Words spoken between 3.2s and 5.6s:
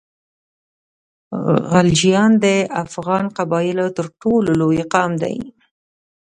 قبایلو تر ټولو لوی قام دی.